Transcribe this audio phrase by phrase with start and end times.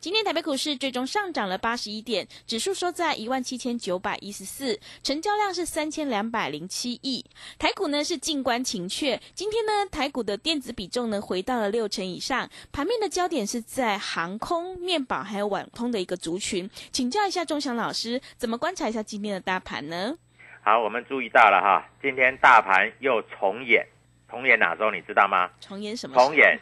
[0.00, 7.24] 今天台北股市最终上涨了八十一点，指数收在一万七千九百一十四，成交量是三千两百零七亿。
[7.58, 16.70] 台股呢是静观情却，今天呢台股的电子比重呢回到了六成以上，盘面的焦点是在航空、面板还有网通的一个族群。
[16.92, 20.16] 请教一下钟祥老师，怎么观察一下今天的大盘呢？
[20.62, 23.84] 好，我们注意到了哈，今天大盘又重演，
[24.30, 25.50] 重演哪周你知道吗？
[25.60, 26.14] 重演什么？
[26.14, 26.56] 重演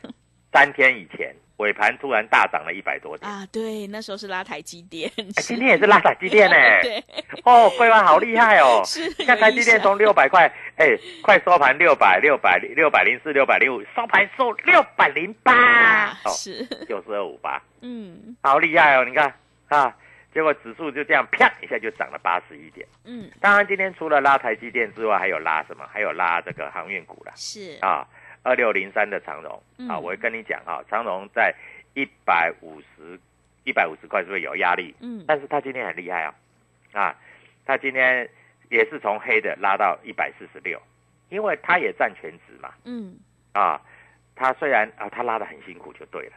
[0.50, 1.36] 三天以前。
[1.58, 3.46] 尾盘突然大涨了一百多点啊！
[3.50, 6.56] 对，那时候是拉台积电，哎，今天也是拉台积电呢。
[6.82, 7.02] 对，
[7.44, 8.82] 哦，桂花好厉害哦！
[8.84, 10.88] 是，看台积电从六百块，哎，
[11.22, 19.04] 快收盘六百六百六百零四六百零五，收盘收六百零八，哦，是九十二五八，嗯，好厉害哦！
[19.04, 19.32] 你看
[19.68, 19.96] 啊，
[20.34, 25.86] 结果指数就这样啪一下就涨了八十一点，嗯，当然今天除了拉台积电之外，还有拉什么？
[25.90, 28.06] 还有拉这个航运股了，是啊。
[28.46, 31.52] 二六零三的长荣啊，我会跟你讲哈，长荣在
[31.94, 33.18] 一百五十
[33.64, 34.94] 一百五十块是不是有压力？
[35.00, 36.34] 嗯，但是他今天很厉害啊，
[36.92, 37.18] 啊，
[37.64, 38.28] 他今天
[38.70, 40.80] 也是从黑的拉到一百四十六，
[41.28, 43.16] 因为他也占全值嘛，嗯，
[43.52, 43.80] 啊，
[44.36, 46.36] 他虽然啊，他拉的很辛苦就对了，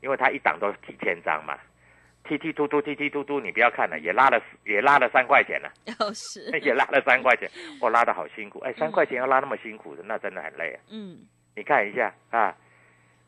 [0.00, 1.58] 因为他一档都几千张嘛。
[2.28, 7.50] 踢踢突突踢踢突突，你不要看了，也拉了也拉了三块钱了，哦是， 也拉了三块钱，
[7.80, 10.80] 我拉的好辛苦，哎，三块钱要拉那么辛苦的，那真的很累啊。
[10.90, 12.54] 嗯，你看一下啊，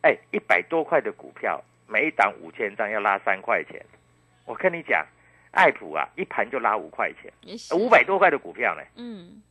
[0.03, 3.85] 哎，一百多块的股票，每一档五千张要拉三块钱，
[4.45, 5.07] 我跟你讲，
[5.53, 7.33] 爱普啊，一盘就拉五块钱，
[7.75, 9.43] 五百多块的股票呢，嗯，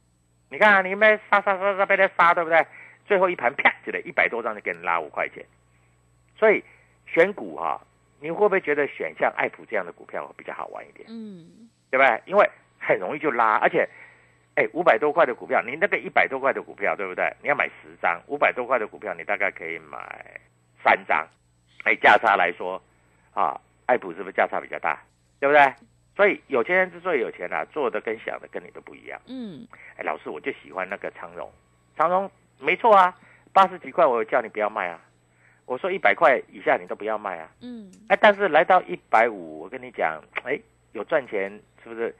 [0.49, 2.65] 你看啊，你们杀杀杀杀被他杀，对不对？
[3.07, 5.43] 最后一盘啪起来，一百多张就给你拉五块钱，
[6.37, 6.63] 所以
[7.07, 7.81] 选股哈。
[8.21, 11.07] 你会不会觉得选像爱普这样的股票比较好玩一点？
[11.09, 12.21] 嗯，对不对？
[12.25, 13.87] 因为很容易就拉，而且，
[14.55, 17.33] 哎，五百多块的股票，你那个一百多块的股票，对不对？
[17.41, 20.41] 你要买十张，五百多块的股票，你大概可以买
[20.83, 21.27] 三张。
[21.83, 22.81] 哎，价差来说，
[23.33, 25.01] 啊，爱普是不是价差比较大？
[25.39, 25.73] 对不对？
[26.15, 29.17] 所以有钱人之所以有钱啊，做的跟想的跟你都不一样。
[29.27, 29.65] 嗯，
[29.95, 31.49] 哎，老师，我就喜欢那个长荣，
[31.95, 33.15] 长荣没错啊，
[33.53, 34.99] 八十几块，我叫你不要卖啊。
[35.69, 40.59] 我说一百块以下你都不要卖啊，嗯，哎，但是来到一百五，我跟你讲，哎，
[40.93, 41.47] 有赚钱
[41.83, 42.13] 是不是？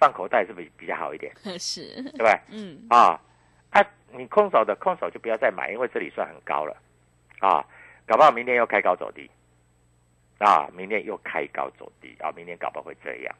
[0.00, 1.32] 放口袋是不是比较好一点？
[1.60, 2.40] 是，对吧？
[2.50, 3.20] 嗯，啊，
[3.70, 3.80] 啊，
[4.12, 6.76] 你空手的空手就不要再买，因为这里算很高了，
[7.38, 7.64] 啊，
[8.04, 9.30] 搞不好明天又开高走低，
[10.38, 13.34] 啊，明天又开高走低，啊，明天搞不好会这样，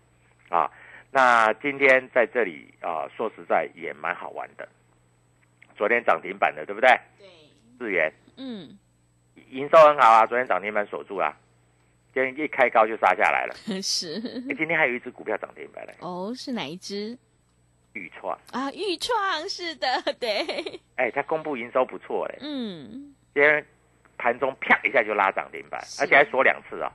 [0.51, 0.71] 啊，
[1.11, 4.69] 那今天在这里啊，说实在也蛮好玩的，
[5.77, 6.89] 昨天涨停板的对不对？
[7.19, 7.27] 对，
[7.81, 8.79] 日元，嗯。
[9.51, 11.35] 营收很好啊，昨天涨停板锁住啊，
[12.13, 13.55] 今天一开高就杀下来了。
[13.83, 15.95] 是，今天还有一只股票涨停板嘞。
[16.01, 17.17] 哦，是哪一只？
[17.95, 19.87] 豫创啊，豫创是的，
[20.21, 20.81] 对。
[20.97, 22.39] 哎，它公布营收不错嘞。
[22.41, 23.15] 嗯。
[23.35, 23.65] 今天
[24.17, 26.93] 盘中啪一下就拉涨停板，而且还锁两次啊。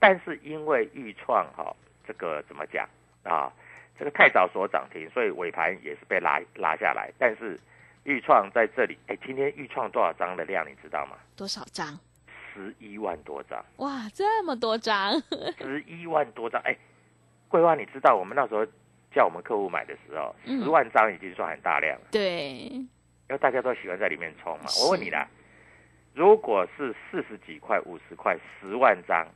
[0.00, 1.74] 但是因为豫创哈，
[2.06, 2.88] 这个怎么讲
[3.24, 3.52] 啊？
[3.98, 7.10] 这个太早锁涨停，所以尾盘也是被拉拉下来。
[7.18, 7.58] 但是
[8.08, 11.18] 豫创在这里，哎，今天豫创多少张的量你知道吗？
[11.36, 11.86] 多少张？
[12.54, 13.62] 十一万多张。
[13.76, 15.12] 哇，这么多张！
[15.60, 16.74] 十一万多张，哎，
[17.48, 18.66] 桂花，你知道我们那时候
[19.14, 22.88] 叫我们客户买的时候，嗯十万张已经算很大量了，对，因
[23.28, 24.64] 为大家都喜欢在里面冲嘛。
[24.80, 25.28] 我问你啦，
[26.14, 29.26] 如果是四十几块、五十块、十万张，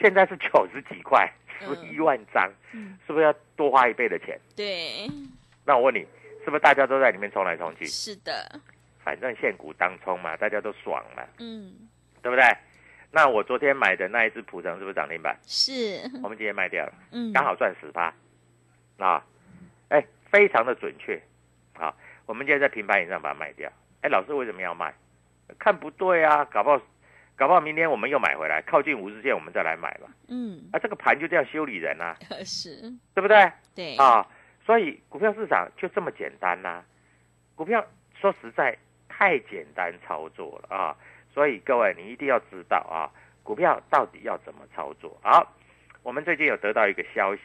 [0.00, 4.36] 现在是九十几块，十嗯一万张，嗯是不是要多花一倍的钱？
[4.56, 5.08] 对，
[5.64, 6.04] 那我问你，
[6.44, 7.84] 是不是大家都在里面冲来冲去？
[7.86, 8.60] 是的，
[9.04, 11.88] 反正现股当冲嘛，大家都爽嘛，嗯，
[12.22, 12.44] 对不对？
[13.12, 15.36] 那我昨天买的那一只普成是不是涨停板？
[15.46, 18.14] 是，我们今天卖掉了，嗯，刚好赚十八，
[18.98, 19.24] 啊，
[19.88, 21.20] 哎，非常的准确，
[21.74, 21.92] 啊，
[22.26, 23.70] 我们今天在平盘以上把它卖掉。
[24.02, 24.94] 哎，老师为什么要卖？
[25.58, 26.80] 看不对啊，搞不好，
[27.34, 30.06] 搞不好明天我们又买回来，靠近五日线我们再来买吧。
[30.28, 32.16] 嗯，啊，这个盘就这样修理人啊，
[32.46, 32.80] 是，
[33.12, 33.50] 对不对？
[33.74, 34.24] 对，啊，
[34.70, 36.84] 所以股票市场就这么简单啦、
[37.56, 37.84] 股票
[38.14, 38.78] 说实在
[39.08, 40.96] 太简单操作了啊，
[41.34, 43.10] 所以各位你一定要知道啊，
[43.42, 45.18] 股票到底要怎么操作。
[45.24, 45.52] 好，
[46.04, 47.42] 我们最近有得到一个消息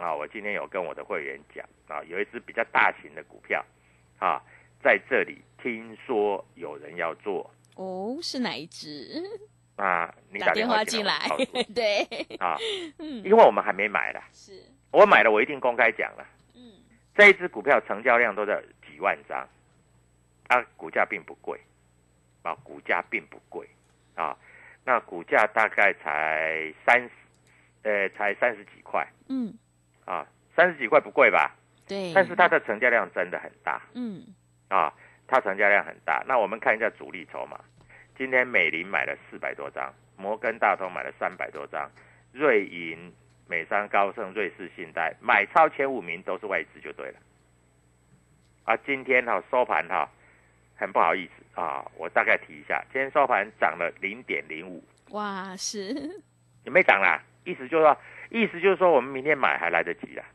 [0.00, 3.62] 啊，我今天有跟我的会员讲啊，有一只比较大型的股票
[4.18, 4.40] 啊，
[4.82, 7.50] 在这里听说有人要做。
[7.74, 9.22] 哦，是哪一只？
[9.76, 11.28] 啊，你打打电话进来
[11.74, 12.02] 对，
[12.38, 12.56] 啊，
[12.98, 16.26] 嗯，因为我们还没买啦，是，我买了我一定公开讲了。
[17.16, 19.48] 嗯，这一只股票成交量都在几万张，
[20.48, 21.58] 啊，股价并不贵，
[22.42, 23.68] 啊，股价并不贵，
[24.14, 24.36] 啊，
[24.84, 27.10] 那股价大概才三十，
[27.82, 29.52] 呃，才三十几块，嗯，
[30.04, 31.54] 啊，三十几块不贵吧？
[31.88, 34.22] 对，但是它的成交量真的很大，嗯，
[34.68, 34.92] 啊，
[35.26, 36.22] 它成交量很大。
[36.26, 37.58] 那我们看一下主力筹码，
[38.16, 41.90] 今天美林买了四百多张，摩根大通买了三百多张，
[42.32, 43.12] 瑞银、
[43.48, 47.18] 美商高盛、瑞士信贷买超前五名都是外资就对了。
[48.64, 50.08] 啊，今天哈、收盘哈、
[50.76, 55.94] 很不好意思啊，我大概提一下，今天收盘涨了零点零五，哇，是，
[56.64, 57.96] 也没涨啦，意思就是说，
[58.30, 60.26] 意思就是说我们明天买还来得及啊，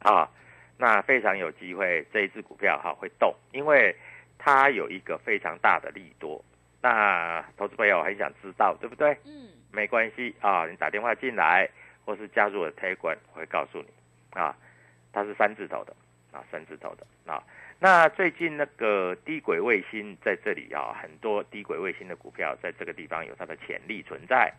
[0.00, 0.30] 啊，
[0.78, 3.94] 那非常有机会这一只股票哈会动，因为
[4.38, 6.42] 它有一个非常大的利多。
[6.80, 9.10] 那投资朋友很想知道，对不对？
[9.26, 11.68] 嗯，没关系啊，你打电话进来，
[12.08, 13.86] 或是加入我的 Telegram，我会告诉你
[14.30, 14.56] 啊，
[15.12, 15.94] 它是三字头的
[16.32, 17.44] 啊，三字头的啊。
[17.78, 24.50] 那最近那个低轨卫星在这里啊，很多低轨卫星的股票在这个地方有它的潜力存在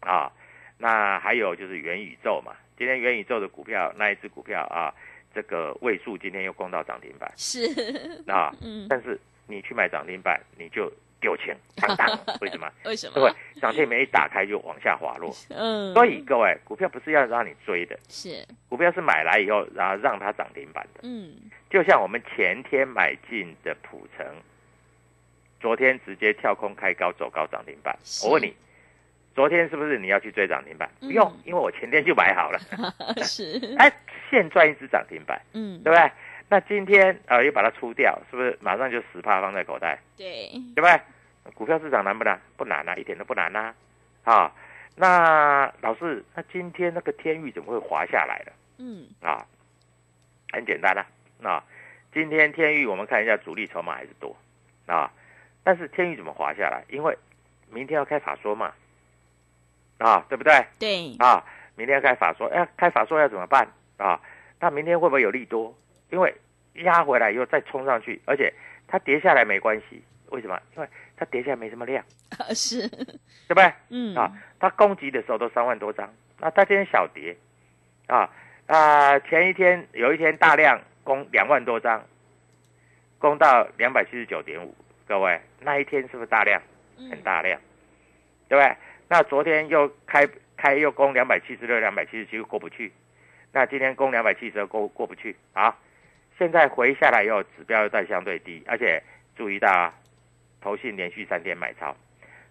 [0.00, 0.32] 啊。
[0.78, 4.88] 那还有就是元宇宙嘛，今天元宇宙的股票那一只股票啊，
[5.34, 7.60] 这个位数今天又攻到涨停板是，
[8.26, 10.90] 啊， 嗯，但是你去买涨停板，你就
[11.24, 11.56] 丢钱
[12.42, 12.70] 为什么？
[12.84, 13.14] 为什么？
[13.14, 13.60] 对不对？
[13.62, 15.34] 涨停板一打开就往下滑落。
[15.48, 21.00] 嗯，所以各位，股票不是要让你追的，是，股票是买来以后，然后让它涨停板的。
[21.02, 21.32] 嗯，
[21.70, 24.26] 就像我们前天买进的普成，
[25.60, 27.96] 昨天直接跳空开高走高涨停板。
[28.22, 28.54] 我问你，
[29.34, 30.90] 昨天是不是你要去追涨停板？
[31.00, 32.60] 嗯不用，因为我前天就买好了。
[33.24, 33.90] 是， 哎，
[34.28, 36.12] 现赚一只涨停板，嗯，对不对？
[36.50, 39.98] 那今天呃又把它出掉，是不是马上就十趴放在口袋？
[40.14, 41.00] 对，对不对？
[41.52, 42.40] 股票市场难不难？
[42.56, 43.74] 不难啊，一点都不难呐、
[44.24, 44.50] 啊。
[44.96, 48.52] 那老师，那今天那个天域怎么会滑下来了？
[48.78, 49.44] 嗯，啊，
[50.52, 51.06] 很简单啦、
[51.42, 51.62] 啊。
[52.12, 54.36] 今天天域我们看一下主力筹码还是多
[54.86, 55.10] 啊，
[55.64, 56.84] 但是天域怎么滑下来？
[56.88, 57.16] 因为
[57.70, 58.72] 明天要开法说嘛，
[59.98, 60.64] 啊，对不对？
[60.78, 64.20] 对，啊，明天要开法说，哎，开法说要怎么办啊？
[64.60, 65.76] 那明天会不会有利多？
[66.10, 66.32] 因为
[66.74, 68.52] 压回来以后再冲上去，而且
[68.86, 70.60] 它跌下来没关系，为什么？
[70.76, 70.88] 因为
[71.24, 72.04] 它跌下来没什么量，
[72.54, 73.72] 是，对不对？
[73.88, 77.34] 嗯，啊，它攻击的时候都三万多张，那它今天小跌，
[78.08, 78.28] 啊
[78.66, 82.04] 啊，前一天有一天大量攻两万多张，
[83.18, 84.74] 攻到两百七十九点五，
[85.08, 86.60] 各位那一天是不是大量？
[86.96, 87.60] 嗯很大量，
[88.48, 88.76] 对不对？
[89.08, 92.92] 那昨天又开开又攻两百七十六、两百七十七又过不去，
[93.52, 95.76] 那今天攻两百七十二过过不去啊！
[96.38, 99.02] 现在回下来以后，指标又在相对低，而且
[99.36, 99.92] 注意到啊，
[100.64, 101.94] 投信连续三天买超，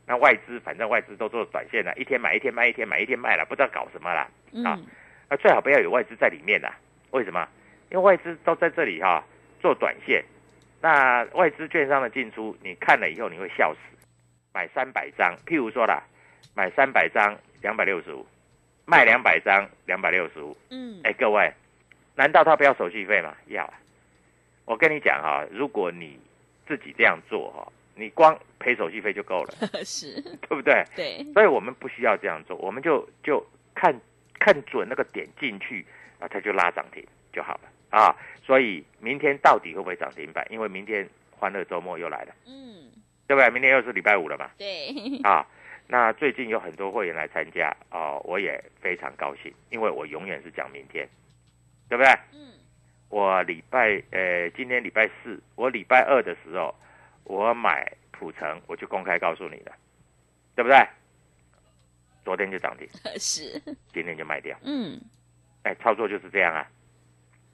[0.05, 4.21] 那外资反正外资都做短线了，一天买一天卖，一天买一天卖了，不知道搞什么啦。
[4.63, 4.85] 啊嗯，
[5.27, 6.77] 那最好不要有外资在里面啦。
[7.09, 7.47] 为什么？
[7.89, 9.23] 因为外资都在这里哈、
[9.59, 10.23] 做短线，
[10.79, 13.79] 那外资券商的进出，你看了以后你会笑死。
[14.53, 16.03] 买三百张，譬如说啦，
[16.53, 18.23] 买三百张两百六十五，
[18.85, 20.55] 卖两百张两百六十五。
[20.69, 21.51] 嗯，哎，各位，
[22.15, 23.35] 难道他不要手续费吗？
[23.47, 23.73] 要啊。
[24.65, 26.19] 我跟你讲哈、如果你
[26.67, 29.53] 自己这样做哈、你光赔手续费就够了，
[29.85, 30.83] 是，对不对？
[30.95, 33.45] 对，所以我们不需要这样做，我们就就
[33.75, 33.93] 看
[34.39, 35.85] 看准那个点进去
[36.19, 38.15] 啊，它就拉涨停就好了啊。
[38.43, 40.45] 所以明天到底会不会涨停板？
[40.49, 42.91] 因为明天欢乐周末又来了，嗯，
[43.27, 43.49] 对不对？
[43.51, 45.45] 明天又是礼拜五了嘛，对，啊。
[45.85, 51.07] 那最近有很多会员来参加哦，我也非常高兴，因为我永远是讲明天，
[51.89, 52.09] 对不对？
[52.33, 52.53] 嗯，
[53.09, 56.73] 我礼拜呃，今天礼拜四，我礼拜二的时候，
[57.23, 59.71] 我买普城，我就公开告诉你了，
[60.55, 60.77] 对不对？
[62.23, 62.87] 昨天就涨停，
[63.19, 63.61] 是，
[63.91, 64.97] 今天就卖掉，嗯，
[65.63, 66.67] 哎，操作就是这样啊，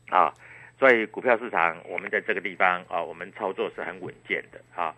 [0.09, 0.33] 啊，
[0.77, 4.93] 所以股票市场我们在这个地方啊，我们操作是很稳健的啊，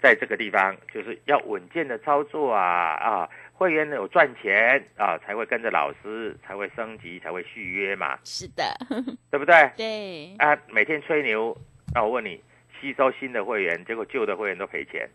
[0.00, 2.62] 在这个地方就是要稳健的操作啊
[2.94, 8.62] 啊，会员有赚钱啊，才会跟着老师，才会升级，才会续约嘛，是的，
[9.28, 9.72] 对不对？
[9.76, 11.56] 对，啊，每天吹牛，
[11.92, 12.40] 那我问你，
[12.80, 15.08] 吸收新的会员，结果旧的会员都赔钱，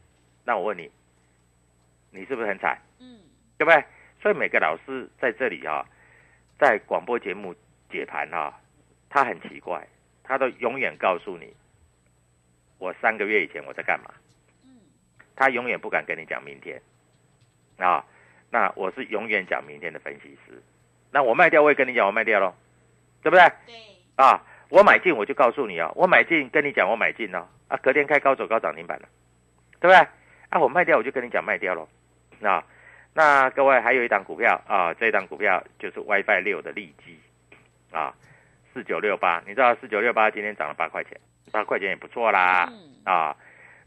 [0.44, 0.90] 那我问你，
[2.12, 2.78] 你是不是很惨？
[3.00, 3.20] 嗯，
[3.58, 3.84] 对不对？
[4.22, 5.86] 所以每个老师在这里啊，
[6.60, 7.56] 在广播节目
[7.90, 8.60] 解盘哈、
[9.10, 9.88] 他很奇怪，
[10.24, 11.54] 他都永远告诉你，
[12.78, 14.14] 我三个月以前我在干嘛，
[14.64, 14.78] 嗯。
[15.36, 16.82] 他永远不敢跟你讲明天，
[17.78, 18.06] 啊，
[18.52, 20.62] 那我是永远讲明天的分析师，
[21.12, 22.54] 那我卖掉我也跟你讲我卖掉喽，
[23.24, 23.44] 对不对？
[23.66, 23.76] 对，
[24.16, 29.08] 啊，我买进我就告诉你哦，我买进跟你讲我买进哦，啊，隔天开高走高涨停板了，
[29.82, 29.96] 对不对？
[30.50, 31.88] 啊，我卖掉我就跟你讲卖掉喽，
[32.42, 32.64] 啊，
[33.14, 37.20] 那各位还有一档股票啊，这一档股票就是 WiFi 六的利基
[37.92, 38.14] 啊，
[38.74, 41.20] 四九六八，你知道四九六八今天涨了八块钱，
[41.52, 43.36] 八块钱也不错啦，嗯，啊，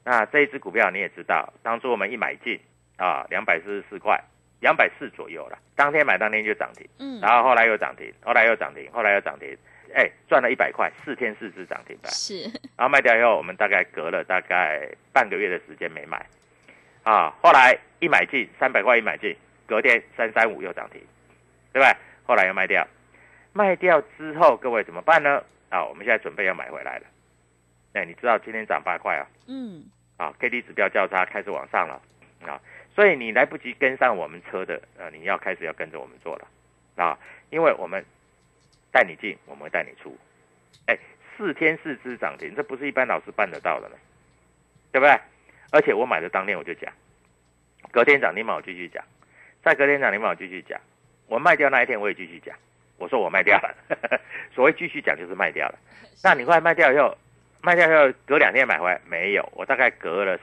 [0.04, 2.60] 那这一只股票你也知道，当初我们一买进
[2.98, 4.22] 啊，两百四十四块，
[4.60, 6.86] 两百四左右了，当天买当天就涨停。
[6.98, 9.56] 嗯，然后后来又涨停，后来又涨停，后来又涨停，
[9.92, 12.10] 哎，赚了一百块，四天四只涨停板。
[12.12, 12.44] 是，
[12.76, 16.24] 然后卖掉以后，我们大概隔了大概半个月的时间没买，
[17.02, 19.36] 啊，后来一买进三百块一买进，
[19.66, 21.00] 隔天三三五又涨停，
[21.72, 21.96] 对吧？
[22.26, 22.86] 后来又卖掉，
[23.52, 25.42] 卖掉之后各位怎么办呢？
[25.68, 27.06] 啊，我们现在准备要买回来了。
[27.92, 29.26] 哎，你知道今天涨八块啊？
[29.46, 29.84] 嗯，
[30.16, 32.00] 啊，K D 指标交叉开始往上了
[32.46, 32.60] 啊，
[32.94, 36.48] 所以你来不及跟上我们车的，呃，你要开始要跟着我们做了
[36.96, 37.18] 啊，
[37.50, 38.04] 因为我们
[38.94, 40.16] 带你进，我们会带你出，
[40.86, 40.96] 哎，
[41.36, 43.96] 四天四只涨停，这不是一般老师办得到的呢，
[44.92, 45.18] 对不对？
[45.72, 46.92] 而且我买的当天我就讲，
[47.90, 49.04] 隔天涨停板我继续讲，
[49.64, 50.80] 再隔天涨停板我继续讲，
[51.26, 52.56] 我卖掉那一天我也继续讲，
[52.98, 53.74] 我说我卖掉了，
[54.54, 55.78] 所谓继续讲就是卖掉了，
[56.22, 57.18] 那你后来卖掉以后。
[57.66, 59.52] 卖掉以后，隔两天买回来没有？
[59.54, 60.36] 我大概隔了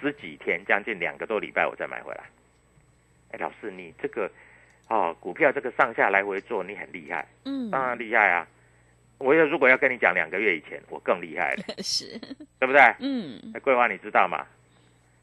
[0.00, 2.24] 十十几天，将近两个多礼拜，我再买回来。
[3.30, 4.28] 哎，老师，你这个
[4.88, 8.46] 哦，股票这个上下来回做，你很厉害，嗯，当然厉害啊！
[9.18, 12.18] 我要如果要跟你讲两个月以前，我更厉害了， 是，
[12.58, 12.80] 对不对？
[13.00, 14.46] 嗯，那桂花你知道吗？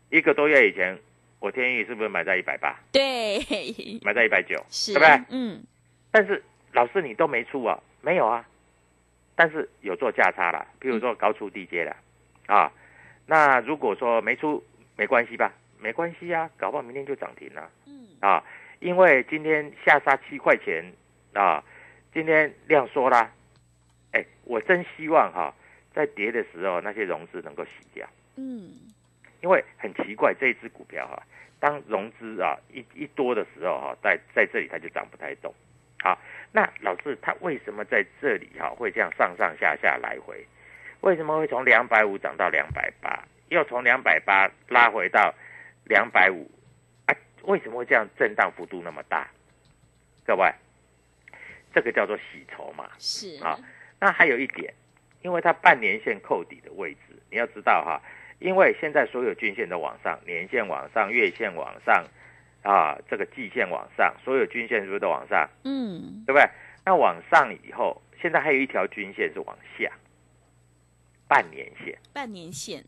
[0.09, 0.97] 一个多月以前，
[1.39, 3.39] 我天宇是不是买在一百八，对，
[4.01, 5.23] 买在一百九，是，对不对？
[5.29, 5.63] 嗯，
[6.09, 7.79] 但是老师你都没出啊？
[8.01, 8.43] 没有啊，
[9.35, 11.95] 但是有做价差了，譬如说高出低接了，
[12.47, 12.71] 啊，
[13.27, 14.63] 那如果说没出
[14.97, 15.53] 没关系吧？
[15.79, 17.69] 没关系啊，搞不好明天就涨停了。
[17.85, 18.43] 嗯，啊，
[18.81, 20.83] 因为今天下杀七块钱
[21.33, 21.63] 啊，
[22.11, 23.31] 今天量缩啦，
[24.11, 25.53] 哎，我真希望哈、
[25.93, 28.07] 在跌的时候那些融资能够洗掉，
[28.37, 28.71] 嗯，
[29.41, 31.21] 因为很奇怪这一只股票哈、
[31.59, 35.53] 当融资啊一一多的时候哈、在在这里它就涨不太动。
[36.01, 36.19] 好，
[36.51, 40.43] 那老师他为什么在这里哈、会这样上上下下来回？
[41.01, 45.31] 为什么会从两百五涨到两百八，又从两百八拉回到
[45.85, 46.49] 两百五？
[47.41, 49.27] 啊，为什么会这样震荡幅度那么大？
[50.25, 50.51] 各位，
[51.73, 52.89] 这个叫做洗筹嘛。
[52.97, 53.59] 是，啊
[53.99, 54.73] 那还有一点，
[55.21, 58.01] 因为它半年线扣底的位置，你要知道哈，
[58.39, 62.03] 因为现在所有均线都往上，年线往上，月线往上，
[62.63, 65.47] 啊，这个季线往上，所有均线是不是都往上？
[65.63, 66.49] 嗯，对不对？
[66.83, 69.91] 那往上以后，现在还有一条均线是往下，
[71.27, 71.95] 半年线。
[72.11, 72.83] 半年线，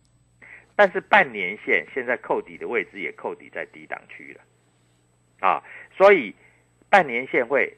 [0.75, 5.63] 但是半年线现在扣底的位置也扣底在低档区了，啊，
[5.95, 6.33] 所以
[6.89, 7.71] 半年线会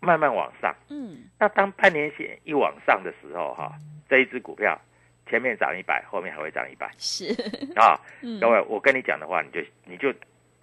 [0.00, 0.74] 慢慢往上。
[0.88, 3.72] 嗯，那当半年线一往上的时候，哈、
[4.08, 4.80] 这一只股票
[5.28, 7.26] 前面涨一百，后面还会涨一百是，
[7.74, 7.98] 啊。
[8.22, 10.12] 嗯，各位，我跟你讲的话，你就你就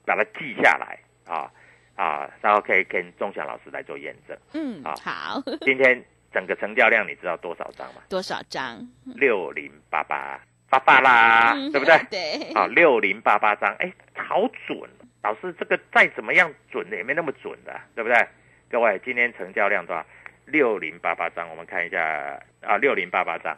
[0.06, 1.52] 把它记下来啊
[1.96, 4.38] 啊，然后可以跟钟祥老师来做验证。
[4.54, 6.02] 嗯，好好，今天
[6.32, 8.02] 整个成交量你知道多少张吗？
[8.08, 8.88] 多少张？
[9.16, 10.40] 六零八八
[10.72, 11.98] 八八啦，嗯对不对？
[12.10, 14.80] 对，好，六零八八张，哎，好准！
[15.22, 18.28] 老师，这个再怎么样准的也没那么准的，对不对？
[18.72, 20.04] 各位，今天成交量多少？
[20.46, 23.56] 六零八八张，我们看一下啊，六零八八张，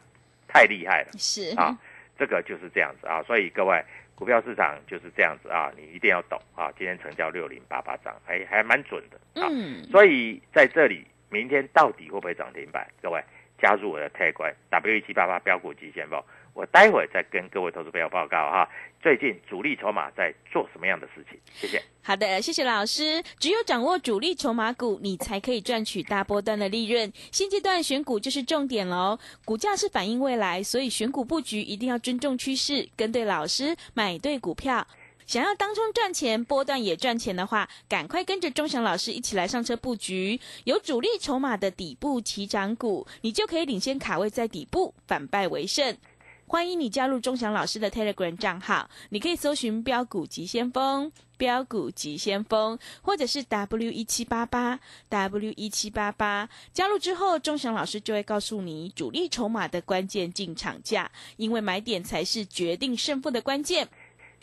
[0.48, 1.78] 太厉害了是，啊！
[2.18, 6.72] 这个就是这样子啊，所以各位股票市场就是这样子啊，你一定要懂啊。
[6.78, 9.48] 今天成交六零八八张，哎，还蛮准的啊。
[9.50, 12.86] 嗯，所以在这里，明天到底会不会涨停板？
[13.02, 13.24] 各位
[13.64, 14.34] 加入我的 tag
[14.70, 18.68] W 一七八八标股极限报，我待会再跟各位投资朋友报告哈。
[19.02, 21.40] 最近主力筹码在做什么样的事情？
[21.54, 21.82] 谢谢。
[22.02, 23.24] 好的，谢谢老师。
[23.40, 27.10] 只有掌握主力筹码股，你才可以赚取大波段的利润。
[27.32, 34.86] 现阶段选股就是重点喽，股价是反映未来，所以选股布局一定要尊重趋势，跟对老师，买对股票。
[35.34, 45.98] 想要当中赚钱，波段也赚钱的话，赶快跟着钟祥老师一起来上车布局，有主力筹码的底部起涨股，你就可以领先卡位在底部，反败为胜。
[46.46, 56.48] 欢迎你加入钟祥老师的 Telegram 账号，你可以搜寻“标股急先锋”、“标股急先锋”，或者是 W 一七八八 W 一七八八。
[56.72, 63.90] 加入之后，钟祥老师就会告诉你主力筹码的关键进场价，因为买点才是决定胜负的关键。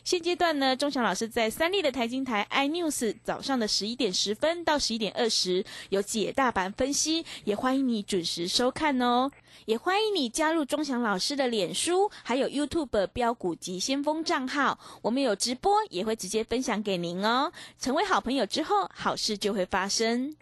[0.05, 9.31] 现阶段呢，钟祥老师在三立的财经台 iNews 早上的十一点十分到十一点二十有解大盘分析，也欢迎你准时收看哦。
[9.67, 17.53] 也欢迎你加入钟祥老师的脸书，还有 YouTube 标股及先锋账号，我们有直播，也会直接分享给您哦。
[17.79, 20.35] 成为好朋友之后，好事就会发生。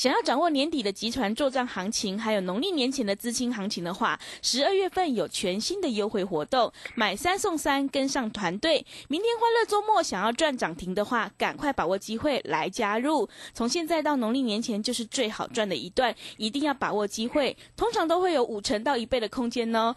[0.00, 8.86] 想要掌握年底的集团做账行情，还有农历年前的资金行情的话，十二月份有全新的优惠活动，买三送三，跟上团队。
[9.08, 13.28] 明天欢乐周末，想要赚涨停的话，赶快把握机会来加入。
[13.52, 19.94] 从现在到农历年前就是最好赚的一段，一定要把握机会，通常都会有五成到一倍的空间哦。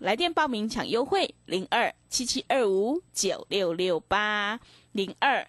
[0.00, 4.60] 来电报名抢优惠，零二七七二五九六六八
[4.92, 5.48] 零二。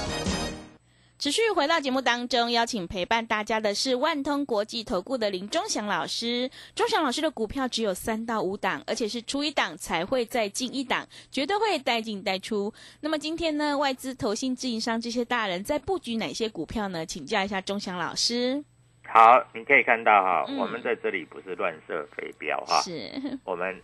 [1.21, 6.49] 持续回到节目当中，邀请陪伴大家的是万通国际投顾的林忠祥老师。
[6.73, 12.73] 忠祥老师的股票只有三到五档，而且是出一档才会再进一档，绝对会带进带出。
[13.01, 17.05] 那么今天呢，外资、投信、自营商这些大人在布局哪些股票呢？
[17.05, 18.63] 请教一下忠祥老师。
[19.05, 23.11] 好，你可以看到哈，嗯我们在这里不是乱射飞镖哈，是，
[23.43, 23.79] 我们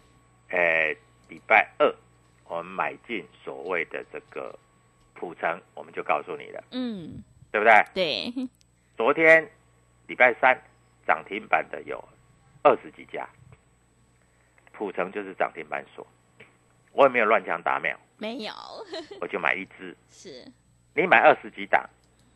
[0.50, 0.92] 呃
[1.30, 1.96] 礼拜二
[2.48, 4.58] 我们买进所谓的这个
[5.20, 7.74] 普成，我们就告诉你了，嗯，对不对？
[7.94, 8.48] 对，
[8.96, 9.48] 昨天
[10.08, 10.56] 礼拜三
[11.06, 12.04] 涨停板的有
[12.64, 13.28] 二十几家，
[14.72, 16.06] 普成就是涨停板所，
[16.92, 18.54] 我也没有乱枪打鸟，没有，
[19.20, 19.96] 我就买一只。
[20.10, 20.46] 是，
[20.94, 21.84] 你买二十几档，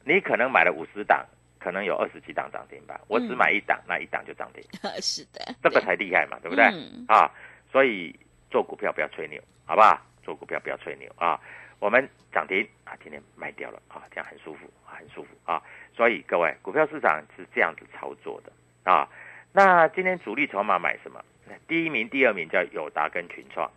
[0.04, 1.24] 你可能买了五十档，
[1.60, 4.63] 可能有二十几档涨停板，我只买一档，那一档就涨停，
[5.02, 6.65] 是的，这个才厉害嘛，对不对？
[6.65, 7.06] 嗯。
[7.08, 7.32] 啊，
[7.72, 8.15] 所以
[8.50, 10.02] 做股票不要吹牛，好不好？
[10.24, 11.39] 做股票不要吹牛啊！
[11.82, 15.60] 我们涨停啊，今天卖掉了啊，这样很舒服，很舒服啊！
[15.96, 19.10] 所以各位，股票市场是这样子操作的啊。
[19.52, 21.20] 那今天主力筹码买什么？
[21.48, 23.70] 那第一名、第二名叫友达跟群创，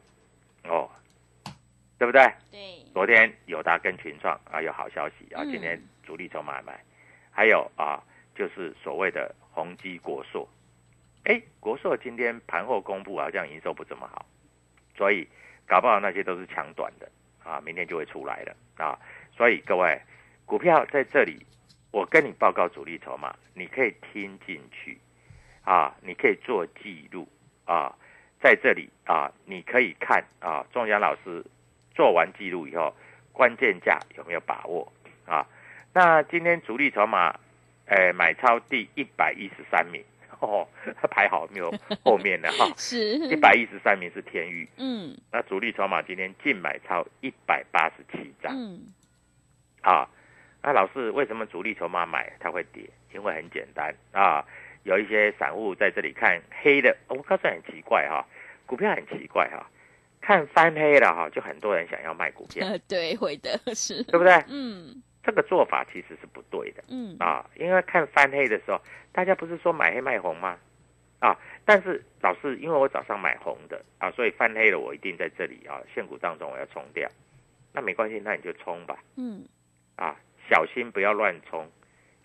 [0.64, 0.90] 哦，
[1.98, 2.22] 对不对？
[2.50, 6.78] 对，昨天友达跟群创啊有好消息啊，嗯今天主力筹码买，
[7.30, 10.46] 还有啊就是所谓的宏基国硕，
[11.24, 14.26] 哎，国硕今天盘后公布好像营收不怎么好，
[14.94, 15.26] 所以
[15.66, 17.10] 搞不好那些都是抢短的
[17.44, 18.98] 啊，明天就会出来了啊，
[19.37, 20.00] 所以各位
[20.46, 21.44] 股票在这里，
[21.90, 24.98] 我跟你报告主力筹码，你可以听进去
[25.62, 27.28] 啊，你可以做记录
[27.64, 27.94] 啊，
[28.40, 31.44] 在这里啊，你可以看啊，仲祥老师
[31.94, 32.94] 做完记录以后，
[33.33, 34.92] 关键价有没有把握
[35.26, 35.46] 啊？
[35.92, 37.38] 那今天主力筹码，
[37.87, 40.02] 呃，买超第一百一十三名，
[40.40, 40.66] 哦，
[41.10, 41.72] 排好没有
[42.04, 48.80] 后面的哈， 是，一百一十三名是天域，嗯那主力筹码今天净买超一百八十七张嗯，
[49.82, 50.08] 啊。
[50.66, 52.88] 那老师为什么主力筹码买它会跌？
[53.12, 54.42] 因为很简单啊，
[54.84, 58.26] 有一些散户在这里看黑的，我告诉你很奇怪哈、
[58.64, 59.70] 股票很奇怪哈、
[60.22, 64.32] 看翻黑了哈，就很多人想要卖股票，呃，对，会的，是，对不对？
[64.48, 68.80] 嗯这个做法其实是不对的嗯，啊，因为看翻黑的时候，
[69.12, 70.58] 大家不是说买黑卖红吗？
[71.20, 71.38] 啊。
[71.64, 77.08] 但是老师，因为我早上买红的啊，所以翻黑了，我一定在这里啊，现股当中我要冲掉。
[77.72, 78.98] 那没关系，那你就冲吧。
[79.16, 79.42] 嗯，
[79.96, 80.14] 啊，
[80.50, 81.66] 小心不要乱冲，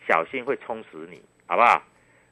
[0.05, 1.81] 小心会冲死你，好不好？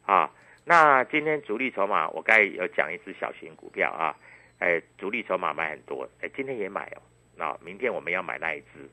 [0.05, 0.29] 啊，
[0.65, 4.13] 那今天主力筹码，我该有讲一只小型股票啊，
[4.59, 7.01] 哎，主力筹码买很多，哎，今天也买哦。
[7.37, 8.89] 那明天我们要买那一只，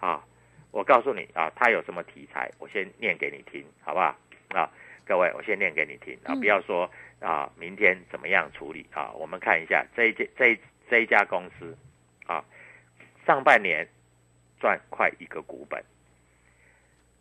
[0.00, 0.22] 啊，
[0.74, 4.16] 我告诉你啊，它有什么题材，我先念给你听，好不好？
[4.48, 4.68] 啊，
[5.06, 6.90] 各位，我先念给你听啊，不要说。
[7.20, 9.10] 啊，明天怎么样处理啊？
[9.12, 10.60] 我们看一下这一这这
[10.90, 11.74] 这一家公司
[12.26, 12.44] 啊，
[13.24, 13.88] 上半年
[14.60, 15.82] 赚快一个股本，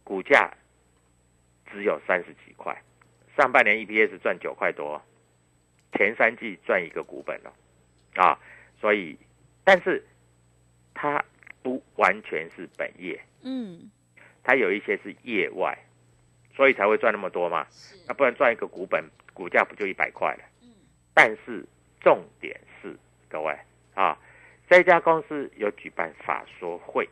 [0.04, 0.52] 股价
[1.72, 2.76] 只有三十几块，
[3.38, 5.02] 上半年 EPS 赚九块多，
[5.94, 7.54] 前三季赚一个股本了
[8.16, 8.38] 啊，
[8.82, 9.18] 所以
[9.64, 10.04] 但是
[10.94, 11.24] 它
[11.62, 13.92] 不完全是本业，嗯，
[14.44, 15.78] 它有一些是业外，
[16.56, 17.68] 所以才会赚那么多嘛，
[18.08, 19.04] 那不然赚一个股本。
[19.34, 20.44] 股价不就一百块了？
[20.62, 20.70] 嗯，
[21.16, 21.66] 但是
[22.00, 22.96] 重点是
[23.28, 23.58] 各位
[23.96, 24.16] 啊，
[24.70, 27.10] 这家公司有举办法说会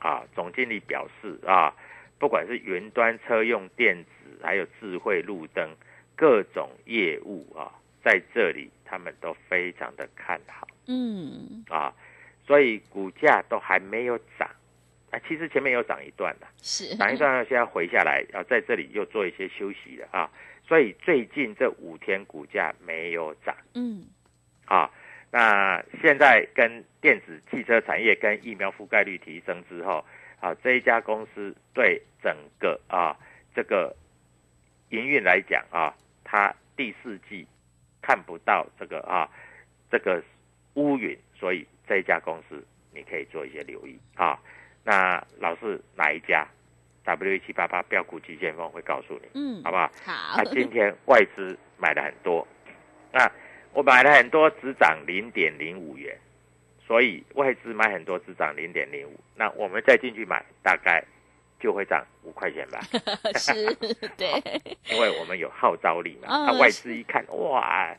[0.00, 1.72] 啊，总经理表示啊，
[2.18, 5.76] 不管是云端车用电子，还有智慧路灯
[6.16, 7.70] 各种业务啊，
[8.02, 10.66] 在这里他们都非常的看好。
[10.88, 11.94] 嗯，啊，
[12.44, 14.50] 所以股价都还没有涨
[15.12, 20.28] 啊，其实前面有涨一段的，是涨一段，现在回下来，要在这里又做一些休息了啊。
[20.66, 24.06] 所以最近这五天股价没有涨，嗯，
[24.64, 24.90] 啊，
[25.30, 30.02] 那现在跟电子汽车产业跟疫苗覆盖率提升之后，
[30.40, 33.14] 啊，这一家公司对整个啊
[33.54, 33.94] 这个
[34.88, 35.94] 营运来讲啊，
[36.24, 37.46] 它第四季
[38.00, 39.28] 看不到这个啊
[39.90, 40.22] 这个
[40.74, 44.40] 乌云，所以这一家公司你可以做一些留意啊。
[44.84, 46.46] 那老是哪一家
[47.04, 49.90] ？W 一七八八标股急先锋会告诉你，嗯，好不好？
[50.04, 50.36] 好。
[50.36, 52.46] 那今天外资买了很多，
[53.12, 53.30] 那
[53.72, 56.16] 我买了很多，只涨零点零五元，
[56.86, 59.18] 所以外资买很多，只涨零点零五。
[59.36, 61.04] 那我们再进去买，大概
[61.60, 62.80] 就会涨五块钱吧？
[63.38, 63.52] 是，
[64.16, 64.28] 对，
[64.90, 66.28] 因为我们有号召力嘛。
[66.28, 67.96] 那外资一看，哇，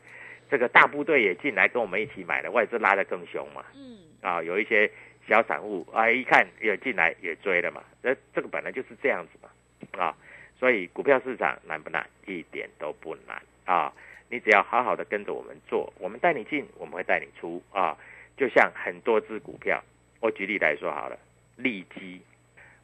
[0.52, 3.64] 这个大部队也进来跟我们一起买了，外资拉得更凶嘛。
[3.74, 4.92] 嗯，啊，有一些。
[5.28, 10.16] 小散户啊，一看也进来也追了嘛，那这个本来就是这样子嘛，啊，
[10.60, 12.06] 所以股票市场难不难？
[12.26, 13.94] 一点都不难啊！
[14.30, 17.98] 你只要好好的跟着我们做，我们带你进，我们会带你出啊。
[18.36, 19.84] 就像很多只股票，
[20.20, 21.18] 我举例来说好了，
[21.56, 22.20] 利基，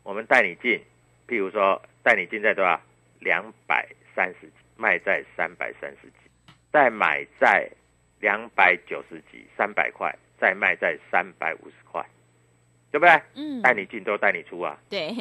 [0.04, 0.80] 我们带你进，
[1.28, 2.80] 譬如说带你进在多少？
[3.19, 6.30] 两百三十几，卖在三百三十几，
[6.71, 7.69] 再买在
[8.19, 12.06] 两百九十几，三百块，再卖在三百五十块。
[12.91, 13.21] 对不对？
[13.36, 14.78] 嗯，带你进都带你出啊。
[14.89, 15.13] 对，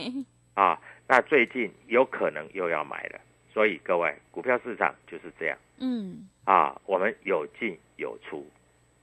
[0.54, 3.20] 啊，那最近有可能又要买了，
[3.52, 5.58] 所以各位，股票市场就是这样。
[5.78, 8.48] 嗯，啊，我们有进有出，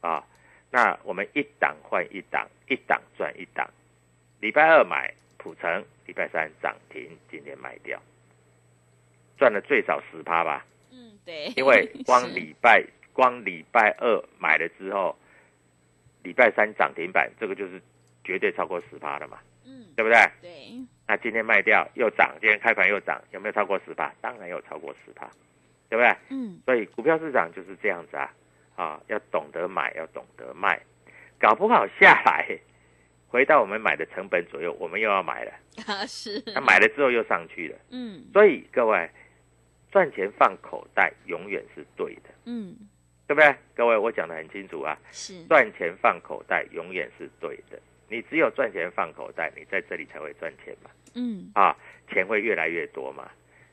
[0.01, 0.25] 啊，
[0.71, 3.69] 那我们一档换一档，一档赚一档。
[4.39, 8.01] 礼拜二买普成，礼拜三涨停，今天卖掉，
[9.38, 10.65] 赚了最少十趴吧。
[10.91, 15.15] 嗯，对，因为光 礼拜光礼拜二买了之后，
[16.23, 17.80] 礼拜三涨停板，这个就是。
[18.26, 20.20] 绝对超过十趴了嘛，嗯，对不对？
[20.42, 20.52] 对。
[21.08, 24.12] 那今天卖掉又涨，今天开盘又涨，有没有超过十趴？
[24.20, 25.30] 当然有超过十趴，
[25.88, 26.16] 对不对？
[26.30, 26.60] 嗯。
[26.66, 28.34] 所以股票市场就是这样子啊，
[28.76, 30.82] 啊，要懂得买，要懂得卖，
[31.40, 32.58] 搞不好下来
[33.28, 35.52] 回到我们买的成本左右，我们又要买了
[35.86, 36.42] 啊， 是。
[36.48, 38.26] 那买了之后又上去了，嗯。
[38.34, 39.08] 所以各位
[39.92, 42.76] 赚钱放口袋永远是对的，嗯，
[43.28, 43.56] 对不对？
[43.76, 47.80] 各位我讲的很清楚啊，是赚钱放口袋永远是对的。
[48.15, 50.89] 你只有赚钱放口袋，你在这里才会赚钱嘛。
[51.15, 51.75] 嗯，啊，
[52.10, 53.30] 钱会越来越多嘛。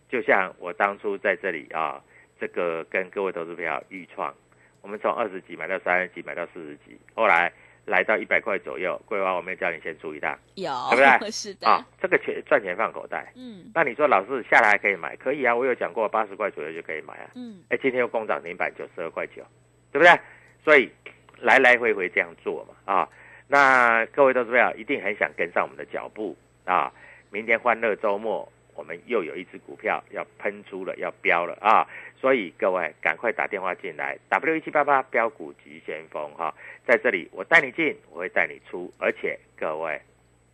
[0.08, 2.02] 就像我当初在这里啊，
[2.40, 4.34] 这个跟各位投资朋友预创，
[4.80, 7.52] 我们从二十几买到三十几，买到四十几，后来
[7.86, 9.00] 来到一百块左右。
[9.06, 11.30] 桂花，我没有叫你先出一趟，有，对不对？
[11.30, 11.68] 是的。
[11.68, 13.32] 啊，这个钱赚钱放口袋。
[13.36, 15.14] 嗯，那你说老师下来还可以买？
[15.14, 17.30] 可以啊，我有讲过八十块左右就可以买啊。
[17.36, 19.46] 嗯，哎，今天又攻涨停板九十二块九，
[19.92, 20.18] 对不对？
[20.64, 20.90] 所以
[21.38, 23.08] 来来回回这样做嘛，啊。
[23.52, 26.34] 那各位都知道，一定很想跟上我们的脚步
[26.64, 26.90] 啊！
[27.30, 31.86] 明天欢乐周末，我们又有一只股票要喷出了，要飙了啊！
[32.18, 36.54] 所以各位赶快打电话进来，W 一七八八标股急先锋哈，
[36.86, 40.00] 在这里我带你进，我会带你出，而且各位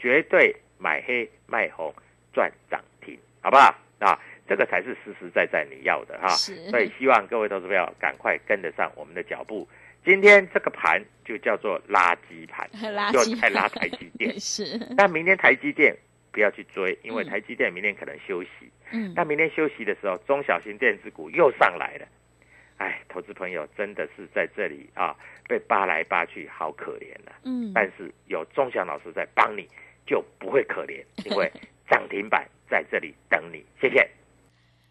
[0.00, 1.94] 绝对买黑卖红
[2.32, 3.72] 赚涨停，好不好？
[4.00, 6.26] 啊，这个才是实实在在你要的哈！
[6.30, 9.68] 所以希望各位投资友赶快跟得上我们的脚步。
[10.04, 12.68] 今天这个盘就叫做垃圾盘，
[13.12, 14.34] 就太拉台积电。
[14.40, 15.94] 是，但明天台积电
[16.32, 18.48] 不要去追，因为台积电明天可能休息。
[18.90, 22.06] 嗯，但明天休息的时候，中小型电子股又上来了。
[22.78, 25.14] 哎，投资朋友真的是在这里啊，
[25.48, 29.68] 被扒来扒去，好可怜呐、嗯，但是有钟祥老师在帮你，
[30.06, 31.50] 就不会可怜，因为
[31.90, 33.62] 涨停板在这里等你。
[33.80, 34.08] 谢谢。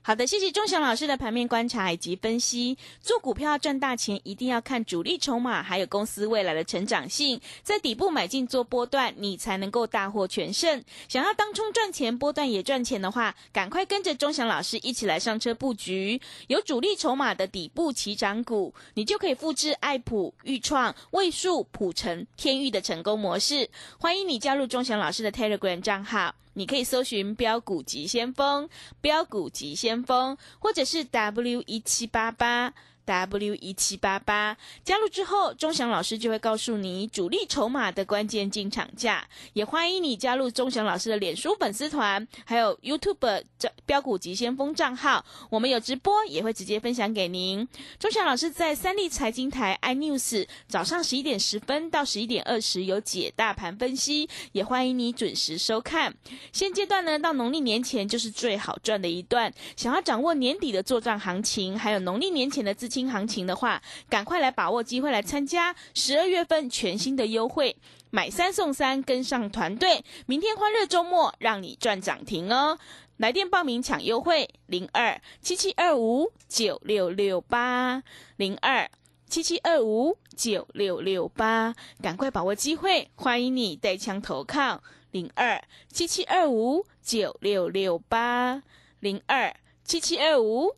[0.08, 2.78] 好的，谢谢钟祥老师的盘面观察以及分析。
[3.02, 10.82] 做股票要赚大钱，一定要看主力筹码，还有公司未来的成长性，在底部买进做波段，你才能够大获全胜。
[11.10, 23.70] 想要当冲赚钱，波段也赚钱的话，赶快跟着钟祥老师一起来上车布局，有主力筹码的底部起涨股，你就可以复制爱普、裕创、位数、普成、天域的成功模式。
[24.00, 26.34] 欢迎你加入钟祥老师的 Telegram 账号。
[26.58, 28.68] 你可以搜寻“标股急先锋”、
[29.00, 32.74] “标股急先锋”，或者是 W 一七八八。
[33.08, 39.26] W 一七八八加入之后，钟祥老师就会告诉你主力筹码的关键进场价。
[39.54, 45.26] 也欢迎你加入钟祥老师的脸书粉丝团，还有 YouTube 这标股急先锋账号。
[45.50, 47.66] 我们有直播，也会直接分享给您。
[47.98, 56.14] 钟祥老师在三立财经台 iNews 早上十一点十分到十一点二十有解大盘分析，也欢迎你准时收看。
[56.52, 59.54] 现阶段呢，到农历年前就是最好赚的一段。
[59.78, 67.76] 想要掌握年底的做账行情，还有农历年前的资金行情的话，赶快来把握机会来参加十二月份全新的优惠，
[68.10, 72.80] 买三送三，跟上团队，明天欢乐周末让你赚涨停哦！
[73.18, 78.02] 来电报名抢优惠，零二七七二五九六六八
[78.38, 78.90] 零二。
[79.30, 84.82] 七七二五九六六八，赶快把握机会，欢迎你带枪投靠
[85.12, 88.64] 零二七七二五九六六八
[89.02, 90.78] 零二七七二五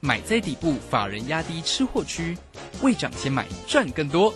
[0.00, 2.36] 买在底部，法人压低吃货区，
[2.82, 4.32] 未涨先买赚更多。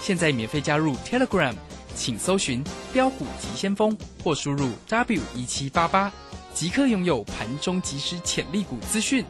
[0.00, 1.54] 现在免费加入 Telegram，
[1.94, 6.12] 请搜寻“标股急先锋”或输入 W 一七八八，
[6.54, 9.24] 即刻拥有盘中即时潜力股资讯。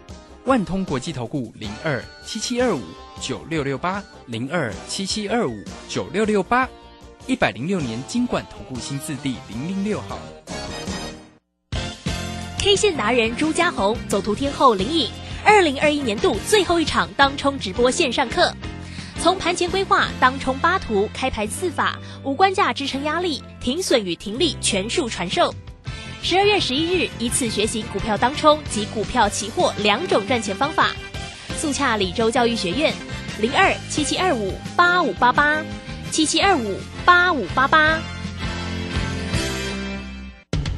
[0.45, 2.81] 万通国际投顾零二七七二五
[3.21, 6.69] 九六六八零二七七二五九六六八，
[7.27, 10.19] 一百零六年经管投顾新字第零零六号。
[12.59, 15.11] K 线达人朱家红，走图天后林颖，
[15.44, 18.53] 二零二一年度最后一场当冲直播线上课，
[19.20, 25.55] 从盘前规划、当冲八图、开盘四法、无关价支撑压力、停损与停利全数传授。
[26.22, 30.90] 十二月十一日，一次学习股票当冲及股票期货两种赚钱方法。
[31.57, 32.94] 速洽李州教育学院，
[33.40, 35.62] 零二七七二五八五八八
[36.11, 37.98] 七七二五八五八八。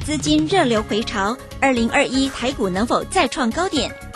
[0.03, 3.91] 资金热流回潮，二零二一台股能否再创高点？